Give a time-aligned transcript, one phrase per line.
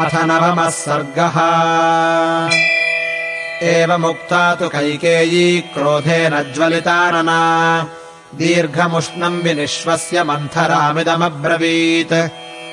[0.00, 1.36] अथ नवमः सर्गः।
[3.68, 7.86] एवमुक्ता तु कैकेयी क्रोधेन ज्वलितानना।
[8.34, 12.28] दीर्घमुष्णम् विनिश्वस्य मन्थरामिदमब्रवीत्।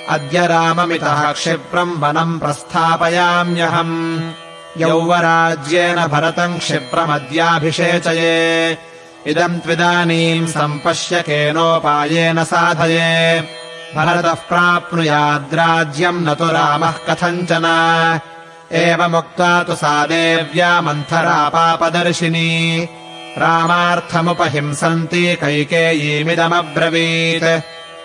[0.09, 4.31] अद्य राममितः क्षिप्रम् वनम् प्रस्थापयाम्यहम्।
[4.77, 8.77] यौवराज्येन भरतम् क्षिप्रमद्याभिषेचये।
[9.27, 13.66] इदम् त्विदानीम् सम्पश्य केनोपायेन साधये
[13.97, 18.19] भरतः प्राप्नुयाद्राज्यम् न तु रामः कथञ्चन
[18.71, 22.89] एवमुक्ता तु सा देव्या मन्थरा पापदर्शिनी।
[23.37, 27.61] रामार्थमुपहिंसन्ति कैकेयीमिदमब्रवीत्।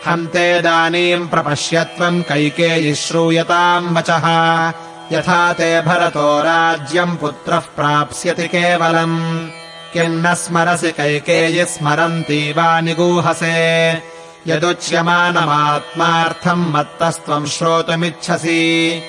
[0.08, 4.72] हन्तेदानीम् प्रपश्यत्वम् कैकेयी श्रूयताम् वचः।
[5.12, 9.48] यथा ते भरतो राज्यम् पुत्रः प्राप्स्यति केवलम्।
[9.92, 14.11] किम् न स्मरसि कैकेयि स्मरन्ती वा निगूहसे
[14.46, 19.02] यदुच्यमानमात्मार्थम् मत्तस्त्वम् श्रोतुमिच्छसि।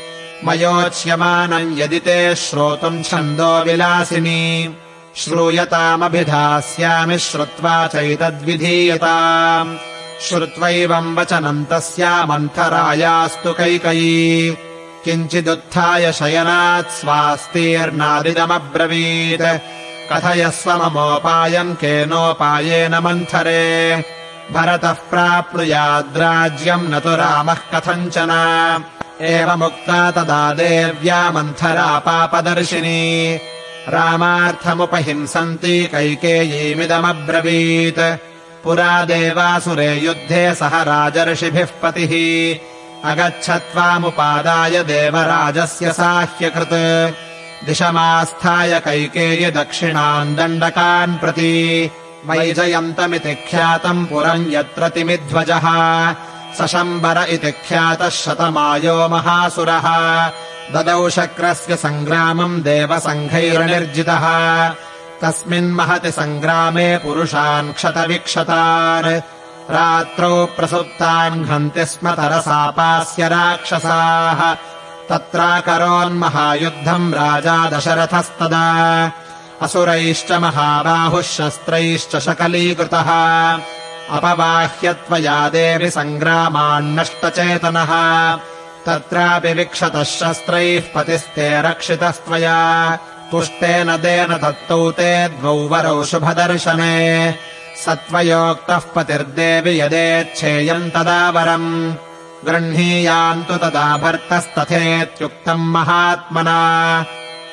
[0.46, 4.76] मयोच्यमानम् यदि ते श्रोतुम् छन्दो विलासिनी।
[5.16, 9.78] श्रूयतामभिधास्यामि श्रुत्वा चैतद्विधीयताम्।
[10.22, 14.58] श्रुत्वैवम् वचनम् तस्यामन्थरायास्तु कैकयी।
[15.06, 19.60] किञ्चिदुत्थाय शयनात् स्वास्तीर्नादिदमब्रवीत्।
[20.12, 28.84] कथयस्व ममोपायम् केनोपायेन मन्थरे भरतः प्राप्नुयाद्राज्यम् न तु रामः कथञ्चन
[29.22, 33.40] एवमुक्ता तदा देव्या मन्थरा पापदर्शिनी।
[33.90, 38.18] रामार्थमुपहिंसन्ति कैकेयीमिदमब्रवीत्।
[38.64, 42.60] पुरा देवासुरे युद्धे सह राजर्षिभिः पतिः।
[43.12, 47.14] अगच्छत्वामुपादाय देवराजस्य साह्यकृत्।
[47.66, 51.92] दिशमास्थाय कैकेयी दक्षिणान् दण्डकान् प्रति
[52.28, 55.62] वैजयन्तमिति ख्यातम् पुरम् यत्र तिमिध्वजः।
[56.60, 60.32] सशम्बर इति ख्यातः शतमायो महासुरः।
[60.74, 64.26] ददौ शक्रस्य सङ्ग्रामम् देवसङ्घैर्निर्जितः।
[65.22, 69.22] तस्मिन्महति सङ्ग्रामे पुरुषान् क्षतविक्षतान्
[69.72, 74.58] रात्रौ प्रसुप्तान् घन्ति स्म तरसापास्य राक्षसाः।
[75.10, 78.66] तत्राकरोन्महायुद्धम् राजा दशरथस्तदा
[79.64, 83.10] असुरैश्च महाबाहुः शस्त्रैश्च शकलीकृतः।
[84.10, 87.88] अपबाह्यत्वया देवि सङ्ग्रामान्नष्टचेतनः।
[88.86, 93.00] तत्रापि विक्षतः शस्त्रैः पतिस्ते रक्षितस्त्वया।
[93.32, 97.36] तुष्टेन देन दत्तौ ते द्वौ वरौ शुभदर्शने।
[97.86, 101.96] सत्त्वयोक्तः पतिर्देवि यदेच्छेयम् तदा वरम्।
[102.46, 107.06] गृह्णीयान्तु तदा भर्तस्तथेत्युक्तम् महात्मना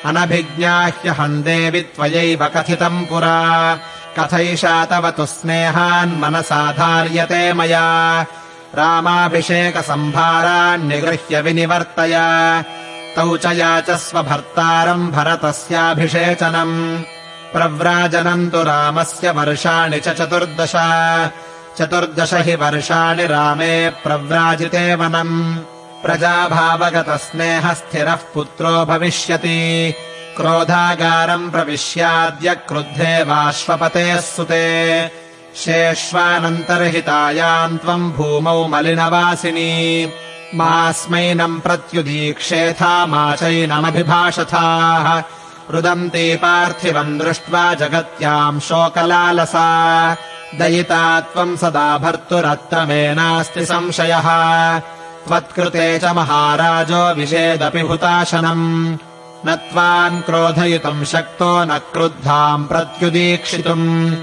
[0.05, 3.79] अनभिज्ञाह्यहम् देवि त्वयैव कथितम् पुरा।
[4.19, 8.25] कथैषा तव तु स्नेहान्मनसाधार्यते मया।
[8.75, 12.23] रामाभिषेकसम्भारान्निगृह्य विनिवर्तय।
[13.15, 17.01] तौ च याचस्व भर्तारम् भरतस्याभिषेचनम्।
[17.53, 20.73] प्रव्राजनम् तु रामस्य वर्षाणि च चतुर्दश।
[21.77, 25.57] चतुर्दश हि वर्षाणि रामे प्रव्राजिते वनम्
[26.03, 29.93] प्रजाभावगतस्नेहस्थिरः पुत्रो भविष्यति।
[30.37, 35.11] क्रोधागारम् प्रविश्याद्य क्रुद्धे वाश्वपतेः सुते।
[35.55, 40.13] शेष्वानन्तर्हितायाम् त्वम् भूमौ मलिनवासिनी।
[40.55, 45.23] मास्मैनम् प्रत्युदीक्षेथा मा चैनमभिभाषथाः
[45.69, 50.17] रुदन्ती पार्थिवम् दृष्ट्वा जगत्याम् शोकलालसा।
[50.59, 54.27] दयिता त्वम् सदा भर्तुरत्तमेनास्ति संशयः
[55.27, 58.97] त्वत्कृते च महाराजो विषेदपि हुताशनम्
[59.45, 64.15] न त्वाम् क्रोधयितुम् शक्तो न क्रुद्धाम् प्रत्युदीक्षितुम्।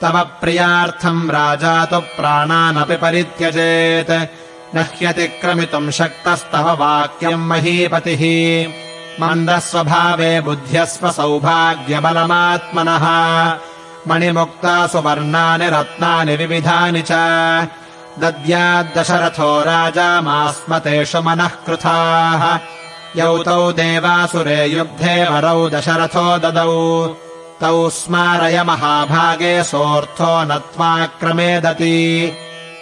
[0.00, 4.10] तव प्रियार्थम् राजा तु प्राणानपि परित्यजेत्।
[4.76, 8.22] न ह्यतिक्रमितुम् शक्तस्तव वाक्यम् महीपतिः।
[9.20, 13.04] मन्दस्वभावे बुद्ध्यस्व सौभाग्यबलमात्मनः।
[14.08, 17.12] मणिमुक्ता सुवर्णानि रत्नानि विविधानि च
[18.20, 22.42] दद्याद्दशरथो राजा मास्मतेषु मनः कृथाः।
[23.16, 27.06] यौ तौ देवासुरे युद्धे वरौ दशरथो ददौ।
[27.60, 31.98] तौ स्मारय महाभागे सोऽर्थो नत्वाक्रमेदति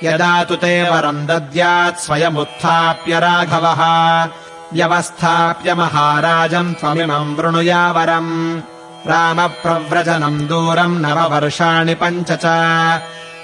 [0.04, 3.82] यदा तु ते वरम् दद्यात् स्वयमुत्थाप्य राघवः।
[4.74, 8.60] व्यवस्थाप्य महाराजम् त्वमिमम् वृणुयावरम्
[9.10, 12.46] रामप्रव्रजनम् दूरम् नववर्षाणि पञ्च च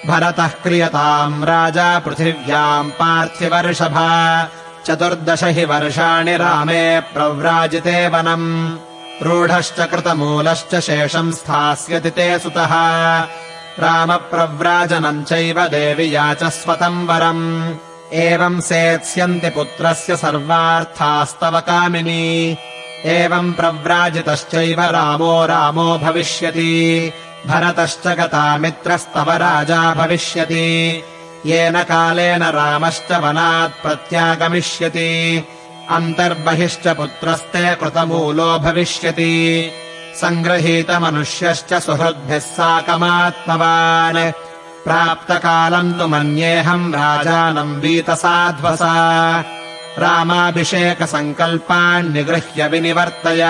[0.07, 4.45] भरतः क्रियताम् राजा पृथिव्याम् पार्थिवर्षभा।
[4.87, 8.77] चतुर्दश हि वर्षाणि रामे प्रव्राजिते वनम्।
[9.23, 12.71] रूढश्च कृतमूलश्च शेषम् स्थास्यति ते सुतः।
[13.79, 17.75] रामप्रव्राजनम् चैव देवि याचस्वतम् वरम्।
[18.13, 22.59] एवम् सेत्स्यन्ति पुत्रस्य सर्वार्थास्तव कामिनी।
[23.05, 27.13] एवम् प्रव्राजितश्चैव रामो रामो भविष्यति
[27.47, 31.03] भरतश्च गता मित्रस्तव राजा भविष्यति।
[31.47, 35.45] येन कालेन रामश्च वनात् प्रत्यागमिष्यति।
[35.91, 39.71] अन्तर्बहिश्च पुत्रस्ते कृतमूलो भविष्यति।
[40.17, 44.33] सङ्गृहीतमनुष्यश्च सुहृद्भिः साकमात्मवान्।
[44.85, 49.45] प्राप्तकालम् तु मन्येऽहम् राजानम् वीतसाध्वसा।
[49.99, 53.43] रामाभिषेकसङ्कल्पान् निगृह्य विनिवर्तय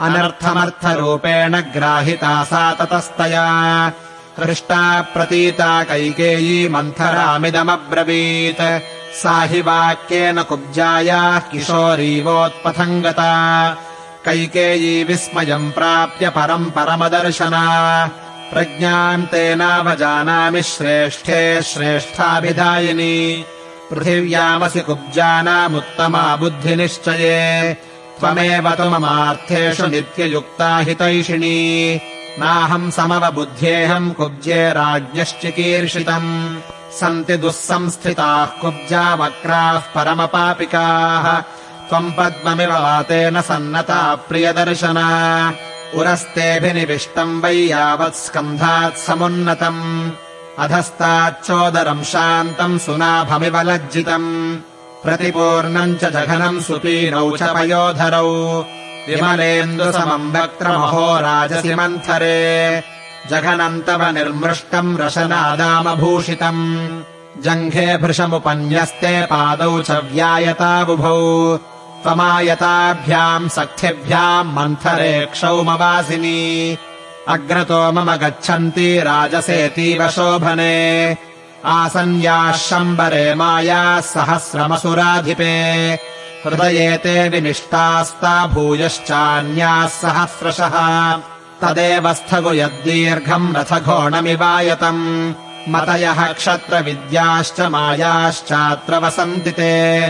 [0.00, 3.92] अनर्थमर्थरूपेण ग्राहिता सा ततस्तया।
[4.38, 13.76] हृष्टा प्रतीता कैकेयी मन्थरामिदमब्रवीत्। सा हि वाक्येन कुब्जायाः किशोरीवोत्पथम् गता
[14.24, 18.10] कैकेयी विस्मयम् प्राप्य परम् परमदर्शना।
[18.52, 23.44] प्रज्ञाम् तेनावजानामि श्रेष्ठे श्रेष्ठाभिधायिनी।
[23.90, 27.91] पृथिव्यामसि कुब्जानामुत्तमा बुद्धिनिश्चये
[28.22, 32.00] त्वमेव तु ममार्थेषु नित्ययुक्ता हितैषिणी।
[32.38, 36.56] नाहम् समवबुद्ध्येऽहम् कुब्जे राज्ञश्चिकीर्षितम्।
[36.92, 41.40] सन्ति दुःसंस्थिताः कुब्जा वक्राः परमपापिकाः।
[41.88, 45.54] त्वम् पद्ममिव वातेन सन्नता प्रियदर्शना।
[45.94, 50.10] उरस्तेऽभिनिविष्टम् वै यावत् स्कन्धात् समुन्नतम्।
[50.58, 54.56] अधस्ताच्चोदरम् शान्तम् सुनाभमिव लज्जितम्
[55.04, 58.30] प्रतिपूर्णम् च जघनम् सुपीनौ च पयोधरौ।
[59.08, 62.40] विमलेन्दुसमम् वक्त्रमहो राजसि मन्थरे
[63.30, 66.62] जघनम् तव निर्मृष्टम् रशनादामभूषितम्
[67.44, 71.20] जङ्घे भृशमुपन्यस्ते पादौ च व्यायताबुभौ।
[72.02, 76.40] त्वमायताभ्याम् सख्यभ्याम् मन्थरे क्षौमवासिनी।
[77.28, 80.76] अग्रतो मम गच्छन्ति राजसेतीव शोभने
[81.64, 85.62] आसन्याः शम्बरे मायाः सहस्रमसुराधिपे।
[86.44, 91.12] हृदये ते विनिष्टास्ता भूयश्चान्याः सहस्रशः
[91.62, 95.32] तदेव स्थगु यद्दीर्घम् रथघोणमिवायतम्।
[95.68, 100.02] मतयः क्षत्रविद्याश्च मायाश्चात्र वसन्ति ते।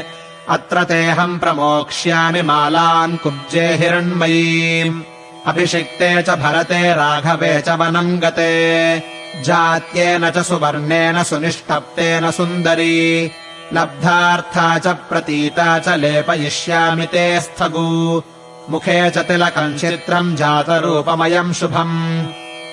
[0.49, 5.02] अत्र तेऽहम् प्रमोक्ष्यामि मालान् कुब्जे हिरण्मयीम्।
[5.46, 13.31] अभिषिक्ते च भरते राघवे च वनम् गते जात्येन च सुवर्णेन सुनिष्टप्तेन सुन्दरी।
[13.73, 18.23] लब्धार्था च प्रतीता च लेपयिष्यामि ते स्थगू।
[18.70, 22.25] मुखे च तिलकम् चित्रम् जातरूपमयम् शुभम्।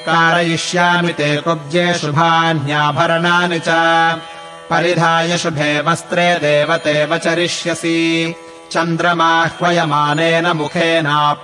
[0.05, 3.69] कारयिष्यामि ते कुब्जे शुभान्याभरणानि च।
[4.69, 8.35] परिधाय शुभे वस्त्रे देवते वचरिष्यसि।
[8.71, 11.39] चन्द्रमाह्वयमानेन मुखेनाप्रतिमानना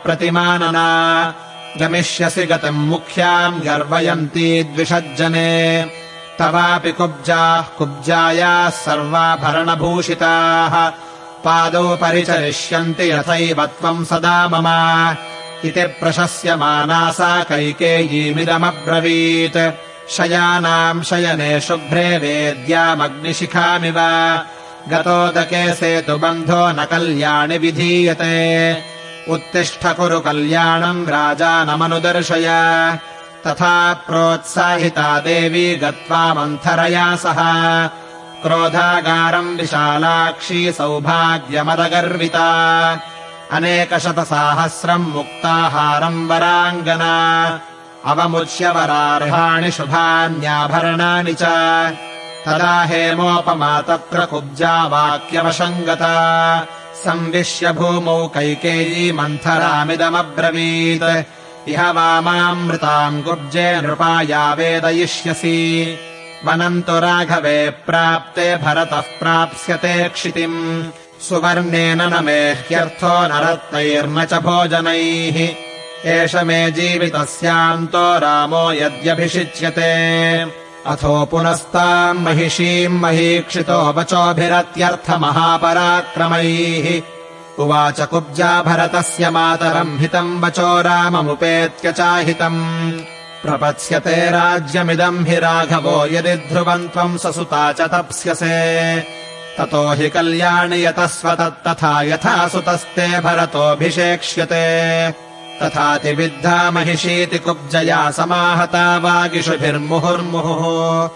[1.79, 5.85] गमिष्यसि गतिम् मुख्याम् गर्वयन्ती द्विषज्जने।
[6.39, 10.91] तवापि कुब्जाः कुब्जायाः सर्वाभरणभूषिताः।
[11.43, 15.15] पादौ परिचरिष्यन्ति यथैव त्वम् सदा मम।
[15.67, 19.75] इति प्रशस्यमाना सा कैकेयीमिदमब्रवीत्।
[20.11, 23.95] शयानाम् शयने शुभ्रे वेद्यामग्निशिखामिव।
[24.89, 28.94] गतोदके सेतुबन्धो न कल्याणि विधीयते
[29.29, 32.47] उत्तिष्ठ कुरु कल्याणम् राजानमनुदर्शय।
[33.47, 37.35] तथा प्रोत्साहिता देवी गत्वा मन्थरया सह।
[38.41, 41.89] क्रोधागारम् विशालाक्षी सौभाग्यमदगर्विता।
[43.51, 47.59] अनेकशतसाहस्रम् मुक्ताहारम् वराङ्गना।
[48.05, 51.43] अवमुच्य वरार्हाणि शुभान्याभरणानि च।
[52.45, 56.13] तदा हेमोपमा तत्र कुब्जा वाक्यवशङ्गता
[57.03, 65.97] संविश्य भूमौ कैकेयी मन्थरामिदमब्रवीत्। इह वामामृताम् कुब्जे नृपाया वेदयिष्यसि।
[66.45, 70.85] वनम् तु राघवे प्राप्ते भरतः प्राप्स्यते क्षितिम्।
[71.21, 75.55] सुवर्णेन न मे ह्यर्थो नरत्तैर्न च भोजनैः।
[76.05, 86.87] एष मे जीवितस्यान्तो रामो यद्यभिषिच्यते अथो पुनस्ताम् महिषीम् महीक्षितो वचोभिरत्यर्थमहापराक्रमैः
[87.63, 92.59] उवाच कुब्जा भरतस्य मातरम् हितम् वचो राममुपेत्य चाहितम्।
[93.43, 98.57] प्रपत्स्यते राज्यमिदम् हि राघवो यदि ध्रुवम् त्वम् ससुता च तप्स्यसे।
[99.57, 104.65] ततो हि कल्याणि यतस्व तत्तथा यथा सुतस्ते भरतोऽभिषेक्ष्यते
[105.61, 111.09] तथातिविद्धा महिषीति कुब्जया समाहता वागिषुभिर्मुहुर्मुहुः।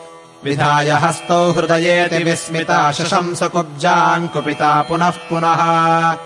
[0.43, 6.17] विधाय हस्तौ हृदयेति विस्मिता शशंस कुब्जाम् कुपिता पुनः पुनः।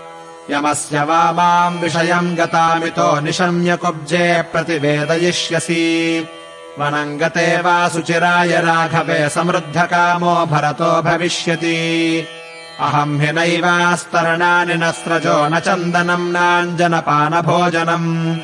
[0.50, 6.28] यमस्य वा माम् विषयम् गतामितो निशम्य कुब्जे प्रतिवेदयिष्यसि।
[6.78, 12.24] वनम् गते वा सुचिराय राघवे समृद्धकामो भरतो भविष्यति
[12.80, 18.36] अहम् हि नैवास्तरणानि न स्रजो न चन्दनम् नाञ्जनपानभोजनम्।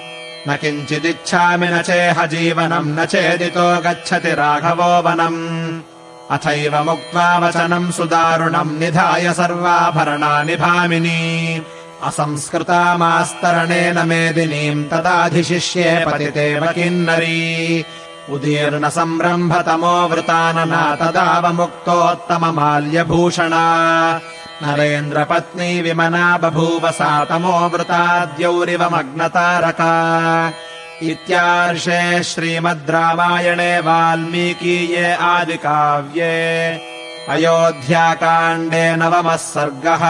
[0.49, 5.81] न किञ्चिदिच्छामि न चेह जीवनम् न चेदितो गच्छति राघवो वनम्।
[6.31, 11.63] अथैव मुक्त्वा वचनम् सुदारुणम् निधाय सर्वाभरणानि भामिनी।
[12.05, 17.85] असंस्कृतामास्तरणेन मेदिनीम् तदाधिशिष्ये पतितेव किन्नरी
[18.35, 23.65] उदीर्णसम्रम्भतमो वृतानना तदावमुक्तोत्तममाल्यभूषणा
[24.63, 29.95] नरेन्द्रपत्नी विमना बभूव सा तमो वृताद्यौरिवमग्नतारका
[31.11, 36.37] इत्यार्षे श्रीमद् रामायणे वाल्मीकीये आदिकाव्ये।
[37.35, 40.03] अयोध्याकाण्डे नवमः सर्गः